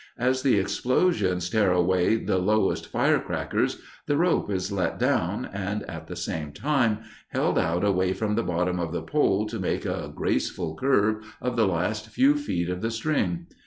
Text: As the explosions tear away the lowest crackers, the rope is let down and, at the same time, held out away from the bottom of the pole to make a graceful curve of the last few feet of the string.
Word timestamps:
As 0.17 0.41
the 0.41 0.57
explosions 0.57 1.47
tear 1.47 1.71
away 1.71 2.15
the 2.15 2.39
lowest 2.39 2.91
crackers, 2.91 3.83
the 4.07 4.17
rope 4.17 4.49
is 4.49 4.71
let 4.71 4.97
down 4.97 5.47
and, 5.53 5.83
at 5.83 6.07
the 6.07 6.15
same 6.15 6.53
time, 6.53 7.01
held 7.29 7.59
out 7.59 7.83
away 7.83 8.13
from 8.13 8.33
the 8.33 8.41
bottom 8.41 8.79
of 8.79 8.91
the 8.93 9.03
pole 9.03 9.45
to 9.45 9.59
make 9.59 9.85
a 9.85 10.11
graceful 10.15 10.75
curve 10.75 11.35
of 11.39 11.55
the 11.55 11.67
last 11.67 12.07
few 12.09 12.33
feet 12.35 12.67
of 12.67 12.81
the 12.81 12.89
string. 12.89 13.45